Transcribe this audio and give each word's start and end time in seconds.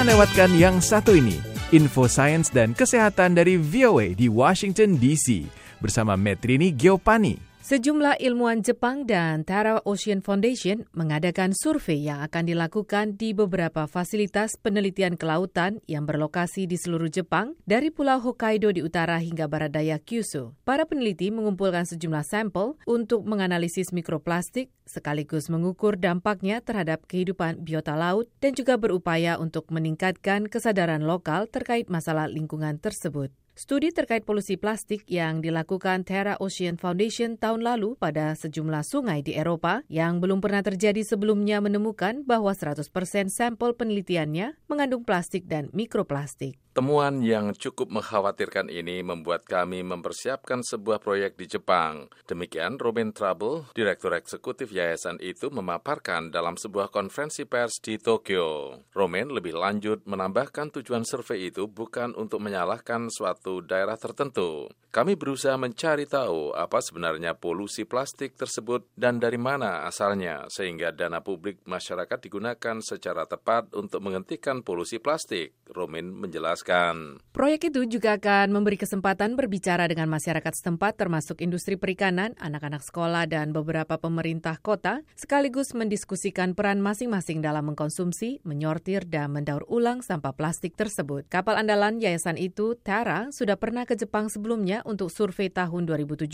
Jangan 0.00 0.16
lewatkan 0.16 0.50
yang 0.56 0.76
satu 0.80 1.12
ini, 1.12 1.36
info 1.76 2.08
sains 2.08 2.48
dan 2.48 2.72
kesehatan 2.72 3.36
dari 3.36 3.60
VOA 3.60 4.16
di 4.16 4.32
Washington 4.32 4.96
DC 4.96 5.44
bersama 5.76 6.16
Metrini 6.16 6.72
Geopani. 6.72 7.49
Sejumlah 7.70 8.18
ilmuwan 8.18 8.66
Jepang 8.66 9.06
dan 9.06 9.46
Tara 9.46 9.78
Ocean 9.86 10.26
Foundation 10.26 10.90
mengadakan 10.90 11.54
survei 11.54 12.02
yang 12.02 12.18
akan 12.26 12.50
dilakukan 12.50 13.14
di 13.14 13.30
beberapa 13.30 13.86
fasilitas 13.86 14.58
penelitian 14.58 15.14
kelautan 15.14 15.78
yang 15.86 16.02
berlokasi 16.02 16.66
di 16.66 16.74
seluruh 16.74 17.06
Jepang, 17.06 17.54
dari 17.62 17.94
Pulau 17.94 18.18
Hokkaido 18.18 18.74
di 18.74 18.82
utara 18.82 19.22
hingga 19.22 19.46
barat 19.46 19.70
daya 19.70 20.02
Kyushu. 20.02 20.50
Para 20.66 20.82
peneliti 20.82 21.30
mengumpulkan 21.30 21.86
sejumlah 21.86 22.26
sampel 22.26 22.74
untuk 22.90 23.22
menganalisis 23.22 23.94
mikroplastik, 23.94 24.74
sekaligus 24.82 25.46
mengukur 25.46 25.94
dampaknya 25.94 26.58
terhadap 26.58 27.06
kehidupan 27.06 27.62
biota 27.62 27.94
laut 27.94 28.26
dan 28.42 28.50
juga 28.58 28.82
berupaya 28.82 29.38
untuk 29.38 29.70
meningkatkan 29.70 30.50
kesadaran 30.50 31.06
lokal 31.06 31.46
terkait 31.46 31.86
masalah 31.86 32.26
lingkungan 32.26 32.82
tersebut. 32.82 33.30
Studi 33.54 33.90
terkait 33.90 34.22
polusi 34.22 34.54
plastik 34.54 35.04
yang 35.10 35.42
dilakukan 35.42 36.06
Terra 36.06 36.38
Ocean 36.38 36.78
Foundation 36.78 37.34
tahun 37.34 37.66
lalu 37.66 37.98
pada 37.98 38.32
sejumlah 38.38 38.86
sungai 38.86 39.26
di 39.26 39.34
Eropa 39.34 39.82
yang 39.90 40.22
belum 40.22 40.38
pernah 40.38 40.62
terjadi 40.62 41.02
sebelumnya 41.02 41.58
menemukan 41.58 42.22
bahwa 42.22 42.54
100% 42.54 42.86
sampel 43.28 43.74
penelitiannya 43.74 44.54
mengandung 44.70 45.02
plastik 45.02 45.50
dan 45.50 45.66
mikroplastik. 45.74 46.60
Temuan 46.70 47.18
yang 47.18 47.50
cukup 47.50 47.90
mengkhawatirkan 47.90 48.70
ini 48.70 49.02
membuat 49.02 49.42
kami 49.42 49.82
mempersiapkan 49.82 50.62
sebuah 50.62 51.02
proyek 51.02 51.34
di 51.34 51.50
Jepang. 51.50 52.06
Demikian 52.30 52.78
Robin 52.78 53.10
Trouble, 53.10 53.66
Direktur 53.74 54.14
Eksekutif 54.14 54.70
Yayasan 54.70 55.18
itu 55.18 55.50
memaparkan 55.50 56.30
dalam 56.30 56.54
sebuah 56.54 56.94
konferensi 56.94 57.42
pers 57.42 57.82
di 57.82 57.98
Tokyo. 57.98 58.78
Romain 58.94 59.26
lebih 59.26 59.58
lanjut 59.58 60.06
menambahkan 60.06 60.70
tujuan 60.78 61.02
survei 61.02 61.50
itu 61.50 61.66
bukan 61.66 62.14
untuk 62.14 62.38
menyalahkan 62.38 63.10
suatu 63.10 63.39
daerah 63.64 63.96
tertentu. 63.96 64.68
Kami 64.90 65.14
berusaha 65.14 65.54
mencari 65.54 66.02
tahu 66.02 66.50
apa 66.50 66.82
sebenarnya 66.82 67.38
polusi 67.38 67.86
plastik 67.86 68.34
tersebut 68.34 68.90
dan 68.98 69.22
dari 69.22 69.38
mana 69.38 69.86
asalnya, 69.86 70.50
sehingga 70.50 70.90
dana 70.90 71.22
publik 71.22 71.62
masyarakat 71.62 72.18
digunakan 72.18 72.76
secara 72.82 73.24
tepat 73.24 73.70
untuk 73.78 74.02
menghentikan 74.02 74.66
polusi 74.66 74.98
plastik. 74.98 75.59
Menjelaskan 75.70 76.40
menjelaskan. 76.50 76.94
Proyek 77.30 77.70
itu 77.70 77.86
juga 77.86 78.18
akan 78.18 78.50
memberi 78.50 78.74
kesempatan 78.74 79.38
berbicara 79.38 79.86
dengan 79.86 80.10
masyarakat 80.10 80.50
setempat 80.50 80.98
termasuk 80.98 81.38
industri 81.40 81.78
perikanan, 81.78 82.34
anak-anak 82.42 82.82
sekolah, 82.82 83.30
dan 83.30 83.54
beberapa 83.54 83.96
pemerintah 83.96 84.58
kota, 84.58 85.06
sekaligus 85.14 85.72
mendiskusikan 85.76 86.58
peran 86.58 86.82
masing-masing 86.82 87.38
dalam 87.38 87.70
mengkonsumsi, 87.70 88.42
menyortir, 88.42 89.06
dan 89.06 89.30
mendaur 89.30 89.62
ulang 89.70 90.02
sampah 90.02 90.34
plastik 90.34 90.74
tersebut. 90.74 91.28
Kapal 91.30 91.60
andalan 91.60 92.02
yayasan 92.02 92.34
itu, 92.34 92.74
Tara, 92.82 93.30
sudah 93.30 93.54
pernah 93.54 93.86
ke 93.86 93.94
Jepang 93.94 94.26
sebelumnya 94.26 94.82
untuk 94.82 95.12
survei 95.12 95.52
tahun 95.52 95.86
2017 95.86 96.26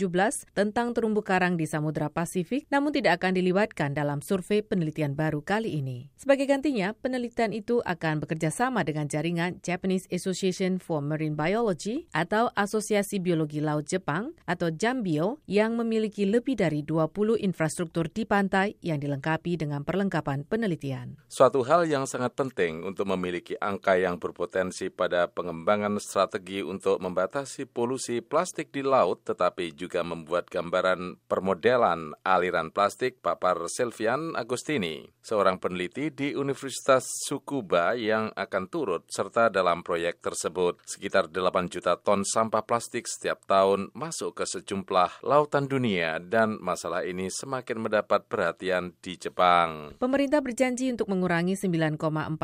tentang 0.57 0.97
terumbu 0.97 1.21
karang 1.21 1.55
di 1.59 1.69
Samudra 1.69 2.09
Pasifik, 2.09 2.65
namun 2.73 2.89
tidak 2.89 3.21
akan 3.21 3.37
dilibatkan 3.37 3.93
dalam 3.93 4.25
survei 4.25 4.65
penelitian 4.65 5.13
baru 5.13 5.45
kali 5.45 5.77
ini. 5.77 6.09
Sebagai 6.17 6.49
gantinya, 6.49 6.97
penelitian 6.97 7.53
itu 7.53 7.79
akan 7.85 8.25
bekerja 8.25 8.49
sama 8.49 8.81
dengan 8.81 9.05
jaringan 9.05 9.26
Japanese 9.59 10.07
Association 10.07 10.79
for 10.79 11.03
Marine 11.03 11.35
Biology 11.35 12.07
atau 12.15 12.47
Asosiasi 12.55 13.19
Biologi 13.19 13.59
Laut 13.59 13.83
Jepang 13.83 14.31
atau 14.47 14.71
JAMBIO 14.71 15.43
yang 15.51 15.75
memiliki 15.75 16.23
lebih 16.23 16.55
dari 16.55 16.87
20 16.87 17.35
infrastruktur 17.43 18.07
di 18.07 18.23
pantai 18.23 18.79
yang 18.79 19.03
dilengkapi 19.03 19.59
dengan 19.59 19.83
perlengkapan 19.83 20.47
penelitian. 20.47 21.19
Suatu 21.27 21.67
hal 21.67 21.83
yang 21.89 22.07
sangat 22.07 22.37
penting 22.37 22.87
untuk 22.87 23.09
memiliki 23.11 23.59
angka 23.59 23.99
yang 23.99 24.15
berpotensi 24.21 24.87
pada 24.87 25.27
pengembangan 25.27 25.99
strategi 25.99 26.63
untuk 26.63 27.03
membatasi 27.03 27.67
polusi 27.67 28.23
plastik 28.23 28.71
di 28.71 28.85
laut 28.85 29.25
tetapi 29.27 29.73
juga 29.73 30.05
membuat 30.05 30.47
gambaran 30.47 31.19
permodelan 31.25 32.13
aliran 32.21 32.69
plastik 32.69 33.19
papar 33.19 33.57
Silvian 33.67 34.37
Agostini, 34.37 35.09
seorang 35.25 35.57
peneliti 35.57 36.13
di 36.13 36.37
Universitas 36.37 37.03
Tsukuba 37.25 37.97
yang 37.97 38.29
akan 38.37 38.63
turut 38.69 39.03
serta 39.17 39.49
dalam 39.49 39.81
proyek 39.81 40.21
tersebut. 40.21 40.77
Sekitar 40.85 41.33
8 41.33 41.73
juta 41.73 41.97
ton 41.97 42.21
sampah 42.21 42.61
plastik 42.61 43.09
setiap 43.09 43.41
tahun 43.49 43.89
masuk 43.97 44.37
ke 44.37 44.45
sejumlah 44.45 45.25
lautan 45.25 45.65
dunia 45.65 46.21
dan 46.21 46.61
masalah 46.61 47.01
ini 47.01 47.33
semakin 47.33 47.81
mendapat 47.81 48.29
perhatian 48.29 48.93
di 49.01 49.17
Jepang. 49.17 49.97
Pemerintah 49.97 50.45
berjanji 50.45 50.93
untuk 50.93 51.09
mengurangi 51.09 51.57
9,4 51.57 51.97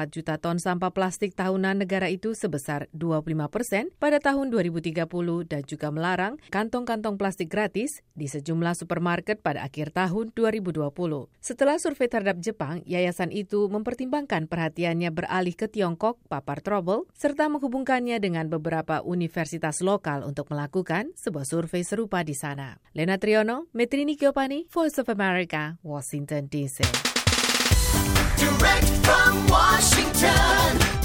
juta 0.10 0.42
ton 0.42 0.58
sampah 0.58 0.90
plastik 0.90 1.38
tahunan 1.38 1.86
negara 1.86 2.10
itu 2.10 2.34
sebesar 2.34 2.90
25 2.98 3.54
persen 3.54 3.94
pada 4.02 4.18
tahun 4.18 4.50
2030 4.50 5.06
dan 5.46 5.62
juga 5.70 5.94
melarang 5.94 6.42
kantong-kantong 6.50 7.22
plastik 7.22 7.54
gratis 7.54 8.02
di 8.18 8.26
sejumlah 8.26 8.74
supermarket 8.74 9.46
pada 9.46 9.62
akhir 9.62 9.94
tahun 9.94 10.34
2020. 10.34 10.90
Setelah 11.38 11.78
survei 11.78 12.10
terhadap 12.10 12.42
Jepang, 12.42 12.82
yayasan 12.88 13.30
itu 13.30 13.70
mempertimbangkan 13.70 14.48
perhatiannya 14.50 15.12
beralih 15.12 15.54
ke 15.54 15.68
Tiongkok, 15.68 16.18
papar 16.32 16.63
Trouble, 16.64 17.06
serta 17.12 17.52
menghubungkannya 17.52 18.18
dengan 18.24 18.48
beberapa 18.48 19.04
universitas 19.04 19.84
lokal 19.84 20.24
untuk 20.24 20.48
melakukan 20.50 21.12
sebuah 21.20 21.44
survei 21.44 21.84
serupa 21.84 22.24
di 22.24 22.34
sana. 22.34 22.80
Lena 22.96 23.20
Triono, 23.20 23.68
Metrini 23.76 24.16
Giovanni, 24.16 24.66
Voice 24.72 25.04
of 25.04 25.12
America, 25.12 25.76
Washington 25.84 26.48
DC. 26.48 26.88
Direct 28.40 28.90
from 29.04 29.34
Washington. 29.52 31.03